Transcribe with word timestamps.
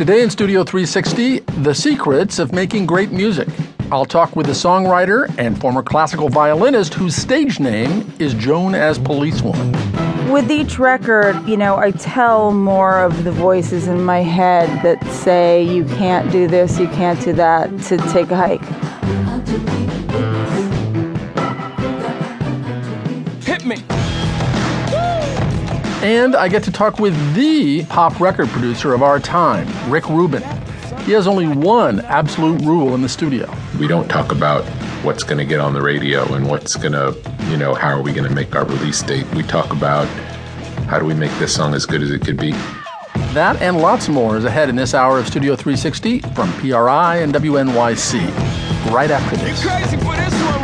Today 0.00 0.22
in 0.22 0.30
Studio 0.30 0.64
360, 0.64 1.40
the 1.60 1.74
secrets 1.74 2.38
of 2.38 2.54
making 2.54 2.86
great 2.86 3.12
music. 3.12 3.46
I'll 3.92 4.06
talk 4.06 4.34
with 4.34 4.46
a 4.48 4.52
songwriter 4.52 5.30
and 5.36 5.60
former 5.60 5.82
classical 5.82 6.30
violinist 6.30 6.94
whose 6.94 7.14
stage 7.14 7.60
name 7.60 8.10
is 8.18 8.32
Joan 8.32 8.74
as 8.74 8.98
Police 8.98 9.42
Woman. 9.42 9.72
With 10.32 10.50
each 10.50 10.78
record, 10.78 11.46
you 11.46 11.58
know, 11.58 11.76
I 11.76 11.90
tell 11.90 12.50
more 12.50 12.98
of 12.98 13.24
the 13.24 13.30
voices 13.30 13.88
in 13.88 14.02
my 14.02 14.20
head 14.20 14.70
that 14.82 15.04
say, 15.12 15.62
you 15.62 15.84
can't 15.84 16.32
do 16.32 16.46
this, 16.48 16.80
you 16.80 16.88
can't 16.88 17.20
do 17.20 17.34
that, 17.34 17.68
to 17.82 17.98
take 17.98 18.30
a 18.30 18.36
hike. 18.36 18.62
And 26.02 26.34
I 26.34 26.48
get 26.48 26.62
to 26.62 26.72
talk 26.72 26.98
with 26.98 27.14
the 27.34 27.84
pop 27.84 28.20
record 28.20 28.48
producer 28.48 28.94
of 28.94 29.02
our 29.02 29.20
time, 29.20 29.68
Rick 29.90 30.08
Rubin. 30.08 30.42
He 31.00 31.12
has 31.12 31.26
only 31.26 31.46
one 31.46 32.00
absolute 32.00 32.62
rule 32.62 32.94
in 32.94 33.02
the 33.02 33.08
studio. 33.08 33.54
We 33.78 33.86
don't 33.86 34.08
talk 34.08 34.32
about 34.32 34.64
what's 35.04 35.22
going 35.22 35.36
to 35.36 35.44
get 35.44 35.60
on 35.60 35.74
the 35.74 35.82
radio 35.82 36.24
and 36.32 36.48
what's 36.48 36.74
going 36.76 36.92
to, 36.92 37.14
you 37.50 37.58
know, 37.58 37.74
how 37.74 37.88
are 37.88 38.00
we 38.00 38.14
going 38.14 38.26
to 38.26 38.34
make 38.34 38.56
our 38.56 38.64
release 38.64 39.02
date. 39.02 39.26
We 39.34 39.42
talk 39.42 39.72
about 39.72 40.06
how 40.88 40.98
do 40.98 41.04
we 41.04 41.12
make 41.12 41.32
this 41.38 41.54
song 41.54 41.74
as 41.74 41.84
good 41.84 42.00
as 42.02 42.10
it 42.10 42.22
could 42.22 42.38
be. 42.38 42.52
That 43.32 43.60
and 43.60 43.76
lots 43.76 44.08
more 44.08 44.38
is 44.38 44.46
ahead 44.46 44.70
in 44.70 44.76
this 44.76 44.94
hour 44.94 45.18
of 45.18 45.26
Studio 45.26 45.54
360 45.54 46.20
from 46.34 46.50
PRI 46.54 47.16
and 47.16 47.34
WNYC. 47.34 48.90
Right 48.90 49.10
after 49.10 49.36
this. 49.36 50.59